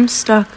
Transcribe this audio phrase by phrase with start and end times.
[0.00, 0.48] I'm stuck.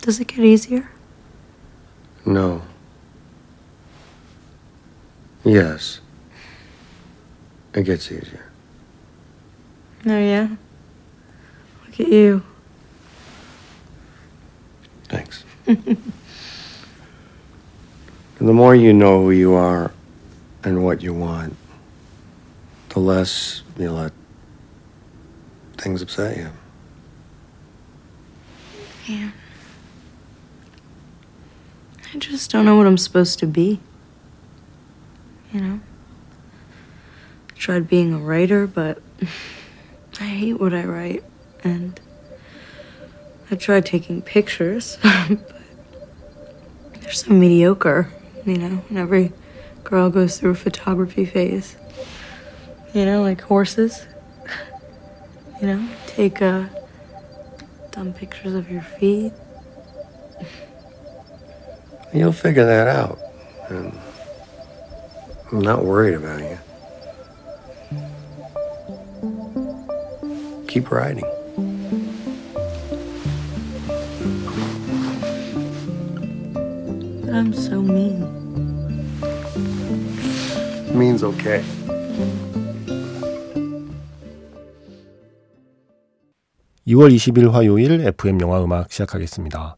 [0.00, 0.90] Does it get easier?
[2.26, 2.62] No.
[5.44, 6.00] Yes.
[7.74, 8.50] It gets easier.
[10.04, 10.48] Oh, yeah?
[11.86, 12.42] Look at you.
[15.04, 15.44] Thanks.
[15.64, 15.96] the
[18.40, 19.92] more you know who you are
[20.64, 21.54] and what you want,
[22.88, 24.12] the less you let
[25.80, 26.50] things upset you.
[29.06, 29.30] Yeah.
[32.14, 33.80] I just don't know what I'm supposed to be.
[35.52, 35.80] You know?
[37.50, 39.00] I tried being a writer, but
[40.20, 41.24] I hate what I write.
[41.64, 41.98] And
[43.50, 45.40] I tried taking pictures, but
[47.00, 48.12] they're so mediocre,
[48.44, 49.32] you know, and every
[49.84, 51.76] girl goes through a photography phase.
[52.92, 54.06] You know, like horses.
[55.60, 56.66] You know, take uh,
[57.90, 59.32] dumb pictures of your feet.
[62.14, 63.18] You'll figure that out.
[63.68, 63.92] And
[65.50, 66.58] I'm not worried about you.
[70.68, 71.24] Keep writing.
[77.24, 78.20] But I'm so mean.
[80.96, 81.64] Means okay.
[86.88, 89.76] (2월 20일) 화요일 FM 영화 음악 시작하겠습니다.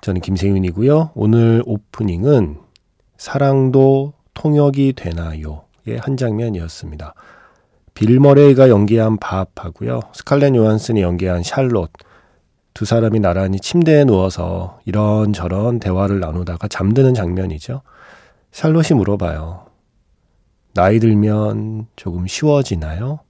[0.00, 1.12] 저는 김세윤이고요.
[1.14, 2.58] 오늘 오프닝은
[3.16, 7.14] 사랑도 통역이 되나요의 한 장면이었습니다.
[7.94, 10.00] 빌 머레이가 연기한 밥하고요.
[10.12, 11.92] 스칼렛 요한슨이 연기한 샬롯
[12.74, 17.82] 두 사람이 나란히 침대에 누워서 이런저런 대화를 나누다가 잠드는 장면이죠.
[18.50, 19.66] 샬롯이 물어봐요.
[20.74, 23.20] 나이 들면 조금 쉬워지나요?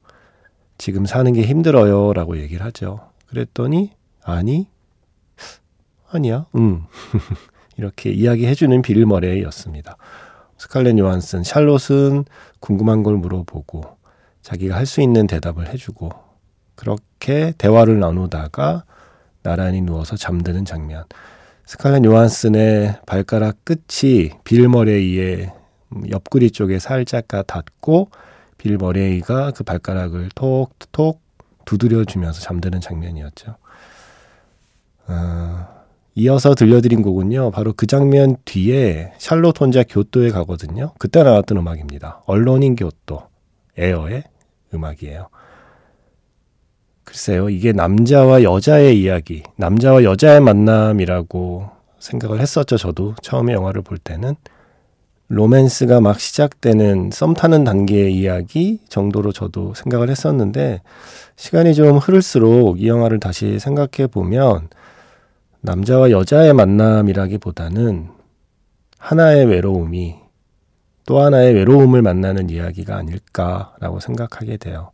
[0.81, 2.15] 지금 사는 게 힘들어요.
[2.15, 3.01] 라고 얘기를 하죠.
[3.29, 3.93] 그랬더니,
[4.25, 4.67] 아니,
[6.11, 6.87] 아니야, 응.
[7.77, 9.99] 이렇게 이야기해주는 빌 머레이였습니다.
[10.57, 12.25] 스칼렛 요한슨, 샬롯은
[12.61, 13.85] 궁금한 걸 물어보고,
[14.41, 16.11] 자기가 할 수 있는 대답을 해주고
[16.75, 18.85] 그렇게 대화를 나누다가
[19.43, 21.05] 나란히 누워서 잠드는 장면.
[21.67, 25.53] 스칼렛 요한슨의 발가락 끝이 빌 머레이의
[26.11, 28.11] 옆구리 쪽에 살짝 닿고
[28.61, 31.23] 빌 머레이가 그 발가락을 톡톡
[31.65, 33.57] 두드려주면서 잠드는 장면이었죠.
[35.09, 35.67] 어,
[36.15, 37.53] 이어서 들려드린 곡은요.
[37.53, 40.93] 바로 그 장면 뒤에 샬롯 혼자 교토에 가거든요.
[40.99, 42.23] 그때 나왔던 음악입니다.
[42.27, 43.23] 언론인 교토.
[43.79, 44.25] 에어의
[44.75, 45.29] 음악이에요.
[47.05, 53.15] 글쎄요, 이게 남자와 여자의 이야기, 남자와 여자의 만남이라고 생각을 했었죠, 저도.
[53.23, 54.35] 처음에 영화를 볼 때는.
[55.31, 60.83] 로맨스가 막 시작되는 썸 타는 단계의 이야기 정도로 저도 생각을 했었는데,
[61.37, 64.69] 시간이 좀 흐를수록 이 영화를 다시 생각해 보면,
[65.61, 68.09] 남자와 여자의 만남이라기보다는
[68.99, 70.17] 하나의 외로움이
[71.07, 74.91] 또 하나의 외로움을 만나는 이야기가 아닐까라고 생각하게 돼요.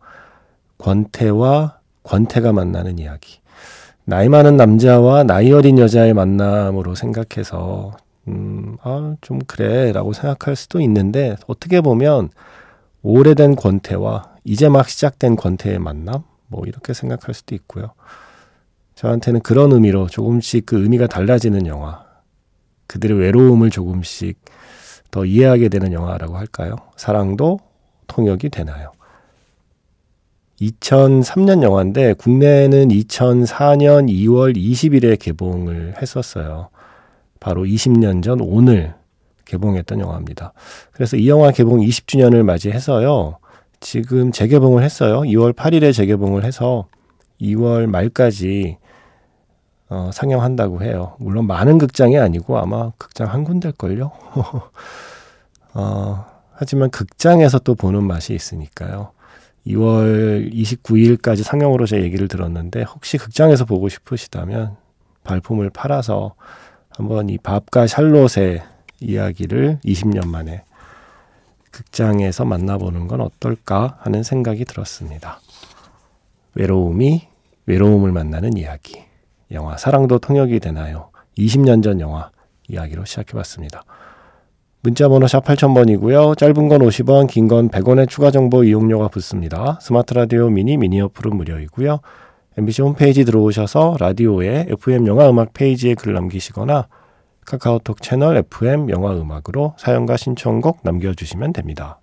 [0.77, 3.39] 권태와 권태가 만나는 이야기.
[4.05, 7.97] 나이 많은 남자와 나이 어린 여자의 만남으로 생각해서,
[8.28, 9.92] 음, 아, 좀 그래.
[9.92, 12.31] 라고 생각할 수도 있는데, 어떻게 보면,
[13.03, 16.22] 오래된 권태와 이제 막 시작된 권태의 만남?
[16.48, 17.92] 뭐, 이렇게 생각할 수도 있고요.
[18.97, 22.04] 저한테는 그런 의미로 조금씩 그 의미가 달라지는 영화.
[22.87, 24.38] 그들의 외로움을 조금씩
[25.10, 26.76] 더 이해하게 되는 영화라고 할까요?
[26.97, 27.60] 사랑도
[28.06, 28.93] 통역이 되나요?
[30.60, 36.70] 2003년 영화인데 국내에는 2004년 2월 20일에 개봉을 했었어요.
[37.41, 38.95] 바로 20년 전 오늘
[39.45, 40.53] 개봉했던 영화입니다.
[40.93, 43.39] 그래서 이 영화 개봉 20주년을 맞이해서요.
[43.81, 45.21] 지금 재개봉을 했어요.
[45.21, 46.87] 2월 8일에 재개봉을 해서
[47.41, 48.79] 2월 말까지
[49.89, 51.15] 어, 상영한다고 해요.
[51.19, 54.11] 물론 많은 극장이 아니고 아마 극장 한 군데일걸요.
[55.75, 59.12] 어, 하지만 극장에서 또 보는 맛이 있으니까요.
[59.67, 64.77] 2월 29일까지 상영으로 제 얘기를 들었는데 혹시 극장에서 보고 싶으시다면
[65.25, 66.35] 발품을 팔아서
[66.96, 68.62] 한번 이 밥과 샬롯의
[69.00, 70.64] 이야기를 20년 만에
[71.70, 75.40] 극장에서 만나보는 건 어떨까 하는 생각이 들었습니다.
[76.54, 77.28] 외로움이
[77.66, 79.04] 외로움을 만나는 이야기.
[79.50, 81.10] 영화 사랑도 통역이 되나요?
[81.37, 82.31] 20년 전 영화
[82.69, 83.82] 이야기로 시작해봤습니다.
[84.81, 86.38] 문자번호 샵 8000번이고요.
[86.38, 89.78] 짧은 건 50원, 긴 건 100원의 추가 정보 이용료가 붙습니다.
[89.82, 92.00] 스마트 라디오 미니 미니 어플은 무료이고요.
[92.58, 96.88] MBC 홈페이지 들어오셔서 라디오에 FM 영화 음악 페이지에 글 남기시거나
[97.44, 102.00] 카카오톡 채널 FM 영화 음악으로 사연과 신청곡 남겨주시면 됩니다.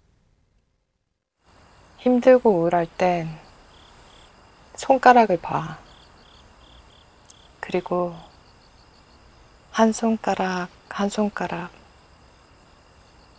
[1.98, 3.30] 힘들고 우울할 땐
[4.76, 5.80] 손가락을 봐.
[7.60, 8.14] 그리고
[9.72, 11.72] 한 손가락, 한 손가락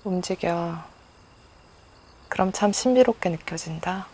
[0.02, 0.78] 움직여.
[2.28, 4.13] 그럼 참 신비롭게 느껴진다.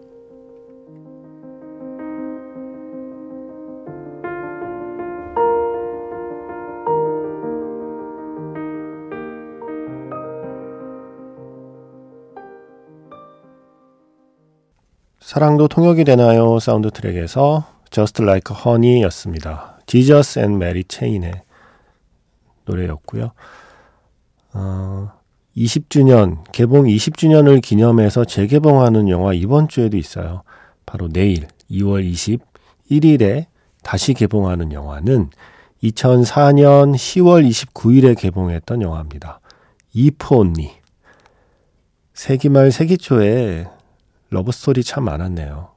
[15.31, 16.59] 사랑도 통역이 되나요?
[16.59, 19.79] 사운드 트랙에서 Just Like Honey였습니다.
[19.85, 21.31] Jesus and Mary Chain의
[22.65, 23.31] 노래였고요.
[24.51, 25.11] 어,
[25.55, 30.43] 20주년, 개봉 20주년을 기념해서 재개봉하는 영화 이번 주에도 있어요.
[30.85, 32.03] 바로 내일 2월
[32.89, 33.45] 21일에
[33.83, 35.29] 다시 개봉하는 영화는
[35.81, 39.39] 2004년 10월 29일에 개봉했던 영화입니다.
[39.93, 40.71] 이포 언니.
[42.13, 43.79] 세기말 세기초에
[44.31, 45.69] 러브스토리 참 많았네요.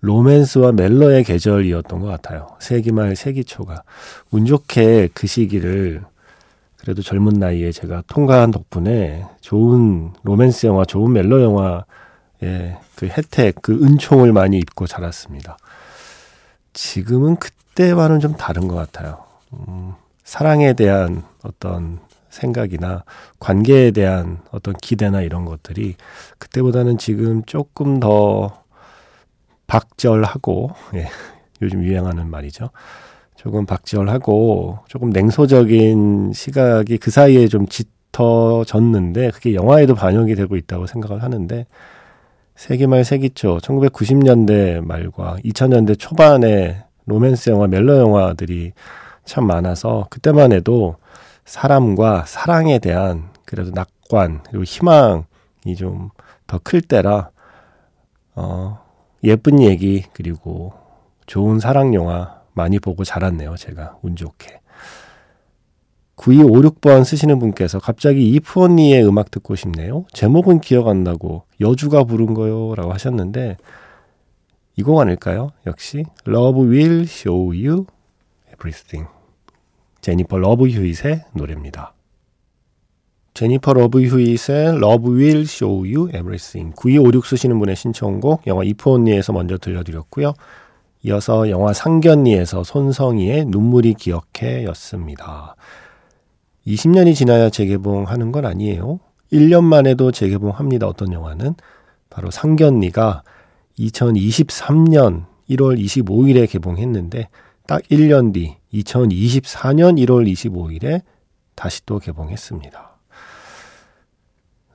[0.00, 2.56] 로맨스와 멜로의 계절이었던 것 같아요.
[2.60, 3.82] 세기 말 세기 초가.
[4.30, 6.02] 운 좋게 그 시기를
[6.76, 13.72] 그래도 젊은 나이에 제가 통과한 덕분에 좋은 로맨스 영화, 좋은 멜로 영화의 그 혜택, 그
[13.82, 15.56] 은총을 많이 입고 자랐습니다.
[16.74, 19.24] 지금은 그때와는 좀 다른 것 같아요.
[19.52, 22.00] 음, 사랑에 대한 어떤
[22.32, 23.04] 생각이나
[23.38, 25.96] 관계에 대한 어떤 기대나 이런 것들이
[26.38, 28.62] 그때보다는 지금 조금 더
[29.66, 31.08] 박절하고, 예,
[31.60, 32.70] 요즘 유행하는 말이죠.
[33.36, 41.22] 조금 박지원하고 조금 냉소적인 시각이 그 사이에 좀 짙어졌는데 그게 영화에도 반영이 되고 있다고 생각을
[41.22, 41.66] 하는데
[42.54, 48.72] 세기 말 세기 초 1990년대 말과 2000년대 초반에 로맨스 영화, 멜로 영화들이
[49.24, 50.96] 참 많아서 그때만 해도
[51.44, 56.10] 사람과 사랑에 대한 그래도 낙관 그리고 희망이 좀
[56.46, 57.30] 더 클 때라
[58.34, 58.78] 어
[59.24, 60.74] 예쁜 얘기 그리고
[61.26, 63.96] 좋은 사랑 영화 많이 보고 자랐네요, 제가.
[64.02, 64.60] 운 좋게.
[66.16, 70.04] 9256번 쓰시는 분께서 갑자기 이프언니의 음악 듣고 싶네요.
[70.12, 73.56] 제목은 기억 안 나고 여주가 부른 거요 라고 하셨는데
[74.76, 75.50] 이곡 아닐까요?
[75.66, 77.86] 역시 Love Will Show You
[78.52, 79.08] Everything
[80.02, 81.94] 제니퍼 러브 휴잇의 노래입니다.
[83.34, 89.32] 제니퍼 러브 휴잇의 Love Will Show You Everything 9256 쓰시는 분의 신청곡 영화 If Only에서
[89.32, 90.34] 먼저 들려드렸고요.
[91.04, 95.54] 이어서 영화 상견니에서 손성희의 눈물이 기억해 였습니다.
[96.66, 98.98] 20년이 지나야 재개봉하는 건 아니에요.
[99.32, 100.88] 1년 만에도 재개봉합니다.
[100.88, 101.54] 어떤 영화는
[102.10, 103.22] 바로 상견니가
[103.78, 107.28] 2023년 1월 25일에 개봉했는데
[107.66, 111.02] 딱 1년 뒤 2024년 1월 25일에
[111.54, 112.90] 다시 또 개봉했습니다.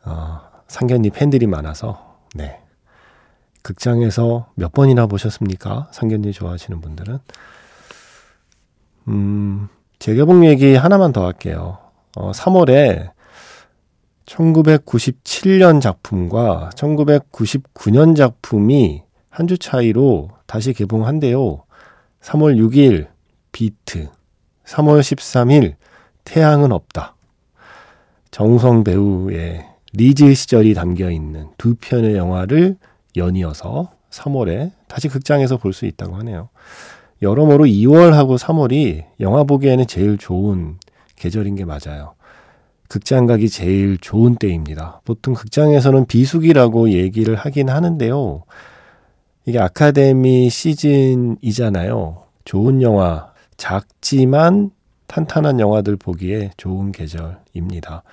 [0.05, 2.61] 어, 상견니 팬들이 많아서 네
[3.61, 5.89] 극장에서 몇 번이나 보셨습니까?
[5.91, 7.19] 상견례 좋아하시는 분들은.
[9.09, 9.67] 음,
[9.99, 11.79] 재개봉 얘기 하나만 더 할게요.
[12.15, 13.11] 어, 3월에
[14.25, 21.63] 1997년 작품과 1999년 작품이 한 주 차이로 다시 개봉한대요.
[22.21, 23.07] 3월 6일
[23.51, 24.09] 비트,
[24.65, 25.75] 3월 13일
[26.25, 27.15] 태양은 없다.
[28.31, 32.77] 정우성 배우의 리즈 시절이 담겨 있는 두 편의 영화를
[33.15, 36.49] 연이어서 3월에 다시 극장에서 볼 수 있다고 하네요.
[37.21, 40.77] 여러모로 2월하고 3월이 영화 보기에는 제일 좋은
[41.15, 42.13] 계절인 게 맞아요.
[42.89, 45.01] 극장 가기 제일 좋은 때입니다.
[45.03, 48.43] 보통 극장에서는 비수기라고 얘기를 하긴 하는데요.
[49.47, 52.25] 이게 아카데미 시즌이잖아요.
[52.43, 54.71] 좋은 영화, 작지만
[55.07, 58.03] 탄탄한 영화들 보기에 좋은 계절입니다.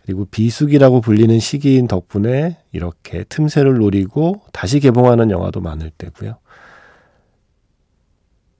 [0.00, 6.38] 그리고 비수기라고 불리는 시기인 덕분에 이렇게 틈새를 노리고 다시 개봉하는 영화도 많을 때고요.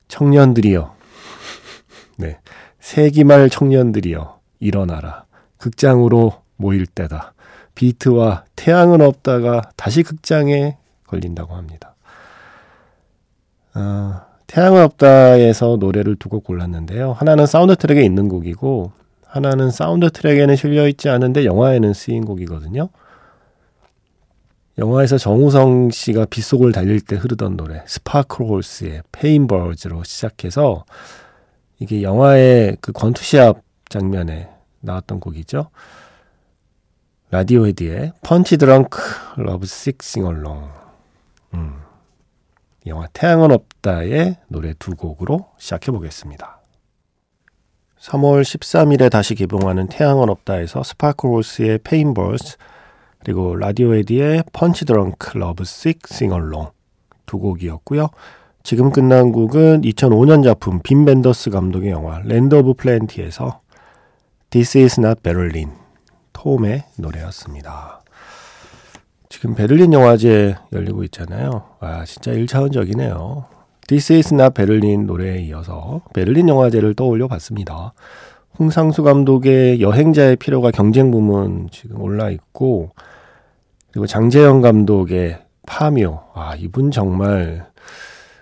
[0.09, 0.95] 청년들이여.
[2.19, 2.39] 네.
[2.79, 4.39] 세기말 청년들이여.
[4.61, 5.25] 일어나라.
[5.57, 7.33] 극장으로 모일 때다.
[7.75, 10.77] 비트와 태양은 없다가 다시 극장에
[11.07, 11.92] 걸린다고 합니다.
[13.75, 17.13] 아, 태양은 없다에서 노래를 두 곡 골랐는데요.
[17.13, 18.93] 하나는 사운드 트랙에 있는 곡이고
[19.27, 22.89] 하나는 사운드 트랙에는 실려 있지 않은데 영화에는 쓰인 곡이거든요.
[24.79, 30.85] 영화에서 정우성 씨가 빗속을 달릴 때 흐르던 노래 스파클호스의 Painbirds로 시작해서
[31.79, 34.49] 이게 영화의 그 권투시합 장면에
[34.81, 35.69] 나왔던 곡이죠.
[37.31, 38.99] 라디오헤드의 Punchdrunk
[39.37, 40.69] Lovesick Singalong.
[41.55, 41.82] 음.
[42.87, 46.61] 영화 태양은 없다의 노래 두 곡으로 시작해 보겠습니다.
[48.01, 52.57] 3월 13일에 다시 개봉하는 태양은 없다에서 스파클호스의 Painbirds
[53.21, 56.71] 그리고 라디오헤드의 Punchdrunk Lovesick Singalong
[57.27, 58.09] 두 곡이었고요.
[58.65, 63.61] 지금 끝난 곡은 2005년 작품 빔 벤더스 감독의 영화 Land of Plenty에서
[64.51, 65.71] This is not Berlin
[66.33, 68.02] 톰의 노래였습니다.
[69.33, 71.65] 지금 베를린 영화제 열리고 있잖아요.
[71.81, 73.45] 와, 진짜 1차원적이네요.
[73.89, 77.95] This is not Berlin 노래에 이어서 베를린 영화제를 떠올려 봤습니다.
[78.59, 82.91] 홍상수 감독의 여행자의 필요가 경쟁 부문 지금 올라 있고,
[83.91, 86.25] 그리고 장재현 감독의 파묘.
[86.35, 87.71] 아, 이분 정말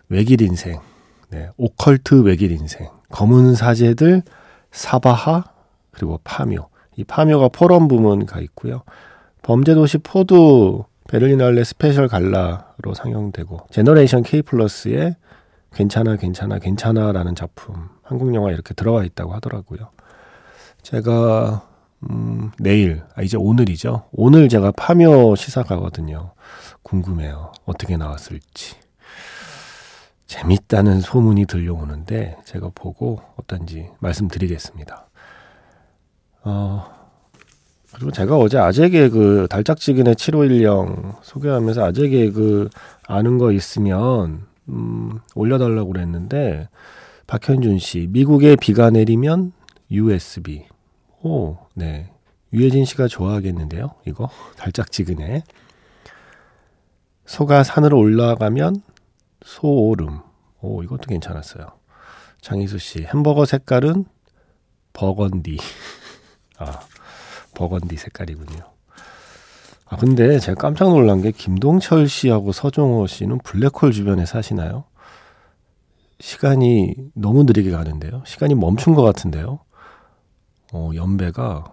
[0.08, 0.80] 외길 인생.
[1.30, 2.88] 네, 오컬트 외길 인생.
[3.10, 4.22] 검은 사제들,
[4.72, 5.44] 사바하,
[5.92, 6.68] 그리고 파묘.
[6.96, 8.82] 이 파묘가 포럼 부문 가 있고요.
[9.42, 15.16] 범죄도시 four도 베를리날레 Special Gala로 상영되고 제너레이션 K 플러스에
[15.72, 19.90] 괜찮아 괜찮아 괜찮아라는 작품 한국 영화 이렇게 들어와 있다고 하더라고요.
[20.82, 21.66] 제가
[22.08, 24.08] 음, 내일 아 이제 오늘이죠.
[24.12, 26.32] 오늘 제가 파묘 시사 가거든요.
[26.82, 27.52] 궁금해요.
[27.66, 28.76] 어떻게 나왔을지.
[30.26, 35.08] 재밌다는 소문이 들려오는데 제가 보고 어떤지 말씀드리겠습니다.
[36.44, 36.99] 어,
[38.00, 42.70] 그리고 제가 어제 아재 개 그 달짝지근의 7510 소개하면서 아재 개 그
[43.06, 46.68] 아는 거 있으면 음, 올려달라고 그랬는데
[47.26, 49.52] 박현준 씨 미국에 비가 내리면
[49.90, 50.64] USB
[51.22, 52.10] 오 네.
[52.52, 54.30] 유해진 씨가 좋아하겠는데요 이거?
[54.56, 55.44] 달짝지근해
[57.26, 58.82] 소가 산으로 올라가면
[59.44, 60.20] 소오름.
[60.62, 61.66] 오 이것도 괜찮았어요.
[62.40, 64.04] 장희수 씨 햄버거 색깔은
[64.92, 65.58] 버건디.
[66.58, 66.80] 아
[67.54, 68.60] 버건디 색깔이군요.
[69.86, 74.84] 아, 근데 제가 깜짝 놀란 게 김동철 씨하고 서종호 씨는 블랙홀 주변에 사시나요?
[76.20, 78.22] 시간이 너무 느리게 가는데요.
[78.24, 79.58] 시간이 멈춘 것 같은데요.
[80.72, 81.64] 어, 연배가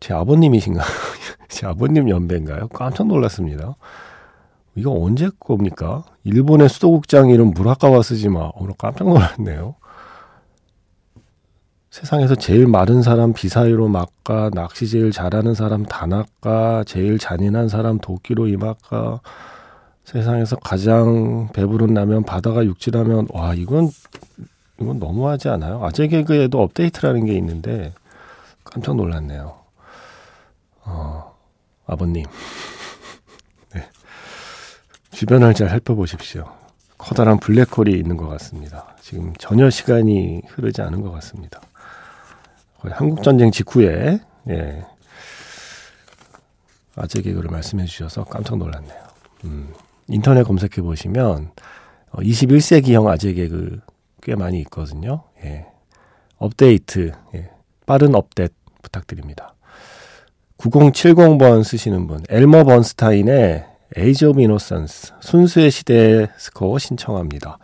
[0.00, 0.84] 제 아버님이신가요?
[1.48, 2.68] 제 아버님 연배인가요?
[2.68, 3.76] 깜짝 놀랐습니다.
[4.74, 6.04] 이거 언제 겁니까?
[6.24, 8.50] 일본의 수도국장 이름 무라카와 쓰지마.
[8.56, 9.76] 오늘 깜짝 놀랐네요.
[11.94, 18.48] 세상에서 제일 마른 사람 비사이로 막가, 낚시 제일 잘하는 사람 다낚가, 제일 잔인한 사람 도끼로
[18.48, 19.20] 이막가,
[20.02, 23.90] 세상에서 가장 배부른 라면 바다가 육지라면, 와, 이건,
[24.80, 25.84] 이건 너무하지 않아요?
[25.84, 27.92] 아재 개그에도 업데이트라는 게 있는데,
[28.64, 29.56] 깜짝 놀랐네요.
[30.86, 31.32] 어,
[31.86, 32.24] 아버님.
[33.72, 33.88] 네.
[35.12, 36.44] 주변을 잘 살펴보십시오.
[36.98, 38.96] 커다란 블랙홀이 있는 것 같습니다.
[39.00, 41.60] 지금 전혀 시간이 흐르지 않은 것 같습니다.
[42.92, 44.84] 한국 전쟁 직후에 예.
[46.96, 49.02] 아재 개그를 말씀해 주셔서 깜짝 놀랐네요.
[49.44, 49.72] 음,
[50.08, 51.50] 인터넷 검색해 보시면
[52.10, 53.80] 어, 21세기형 아재 개그
[54.22, 55.24] 꽤 많이 있거든요.
[55.44, 55.66] 예.
[56.36, 57.50] 업데이트, 예.
[57.86, 59.54] 빠른 업데이트 부탁드립니다.
[60.58, 67.58] 9070번 쓰시는 분, 엘머 번스타인의 Age of Innocence, 순수의 시대 스코어 신청합니다.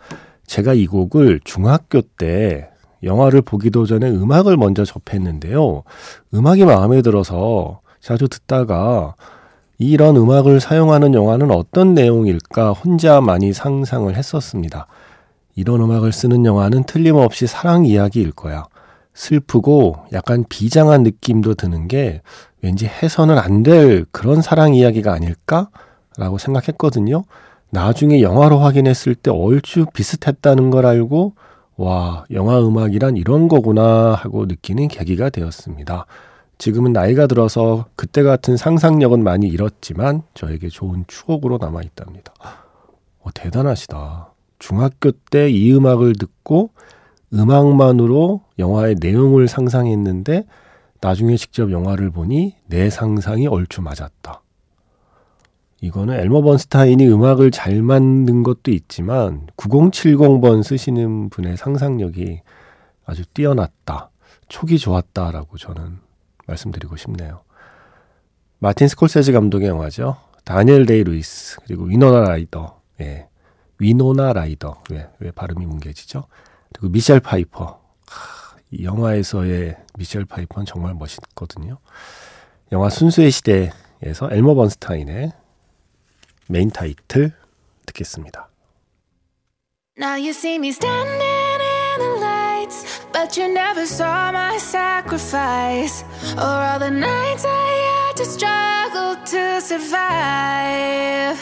[0.45, 2.70] 제가 이 곡을 중학교 때
[3.03, 5.83] 영화를 보기도 전에 음악을 먼저 접했는데요.
[6.33, 9.15] 음악이 마음에 들어서 자주 듣다가
[9.77, 14.87] 이런 음악을 사용하는 영화는 어떤 내용일까 혼자 많이 상상을 했었습니다.
[15.55, 18.65] 이런 음악을 쓰는 영화는 틀림없이 사랑 이야기일 거야.
[19.13, 22.21] 슬프고 약간 비장한 느낌도 드는 게
[22.61, 25.69] 왠지 해서는 안 될 그런 사랑 이야기가 아닐까?
[26.17, 27.23] 라고 생각했거든요.
[27.71, 31.33] 나중에 영화로 확인했을 때 얼추 비슷했다는 걸 알고
[31.85, 36.05] 와, 영화 음악이란 이런 거구나 하고 느끼는 계기가 되었습니다.
[36.59, 42.33] 지금은 나이가 들어서 그때 같은 상상력은 많이 잃었지만 저에게 좋은 추억으로 남아 있답니다.
[43.19, 44.31] 어, 대단하시다.
[44.59, 46.69] 중학교 때 이 음악을 듣고
[47.33, 50.45] 음악만으로 영화의 내용을 상상했는데
[51.01, 54.43] 나중에 직접 영화를 보니 내 상상이 얼추 맞았다.
[55.81, 62.41] 이거는 엘머 번스타인이 음악을 잘 만든 것도 있지만 9070번 쓰시는 분의 상상력이
[63.05, 64.11] 아주 뛰어났다.
[64.47, 65.97] 촉이 좋았다라고 저는
[66.45, 67.41] 말씀드리고 싶네요.
[68.59, 70.17] 마틴 스콜세지 감독의 영화죠.
[70.45, 72.79] 다니엘 데이 루이스 그리고 위노나 라이더.
[73.01, 73.27] 예.
[73.79, 74.83] 위노나 라이더.
[74.91, 76.25] 왜, 왜 발음이 뭉개지죠?
[76.73, 77.81] 그리고 미셸 파이퍼.
[78.69, 81.79] 이 영화에서의 미셸 파이퍼는 정말 멋있거든요.
[82.71, 85.40] 영화 순수의 시대에서 엘머 번스타인의
[86.50, 87.32] 메인 타이틀
[87.86, 88.48] 듣겠습니다.
[89.98, 96.04] Now you see me standing in the lights But you never saw my sacrifice
[96.36, 101.38] or all the nights I had to struggle to survive.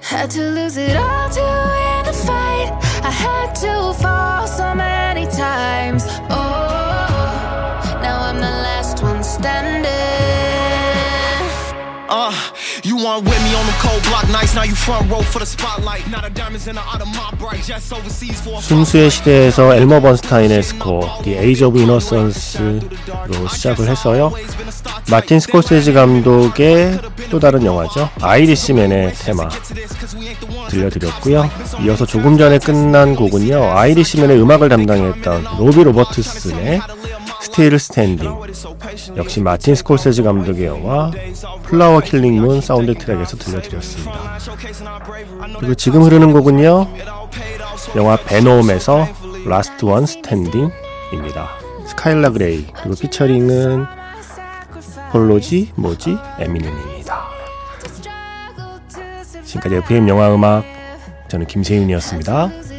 [0.00, 2.70] Had to lose it all to win the fight.
[3.02, 6.04] I had to fall so many times.
[6.30, 9.86] Oh, now I'm the last one standing.
[12.08, 12.32] Uh,
[12.85, 14.55] You weren't with me on them cold block nights.
[14.55, 16.07] Now you front row for the spotlight.
[16.09, 17.63] Now the diamonds in the out of my bright.
[17.63, 24.31] Jets overseas for a 순수의 시대에서 엘머 번스타인의 스코어 The Age of Innocence로 시작을 했어요.
[25.09, 28.09] 마틴 스콜세지 감독의 또 다른 영화죠.
[28.21, 29.49] 아이리시맨의 테마
[30.69, 31.49] 들려드렸고요.
[31.83, 33.71] 이어서 조금 전에 끝난 곡은요.
[33.77, 36.81] 아이리시맨의 음악을 담당했던 로비 로버트슨의
[37.51, 38.33] Still Standing
[39.17, 41.11] 역시 마틴 스콜세지 감독의 영화
[41.63, 44.37] 플라워 킬링 문 사운드 트랙에서 들려드렸습니다.
[45.59, 46.87] 그리고 지금 흐르는 곡은요.
[47.97, 49.05] 영화 베놈에서
[49.45, 51.49] Last One Standing입니다.
[51.87, 53.85] 스카일라 그레이 그리고 피처링은
[55.11, 57.21] 폴로지 뭐지 에미넴입니다.
[59.43, 60.63] 지금까지 FM 영화 음악
[61.27, 62.70] 저는 김세윤이었습니다.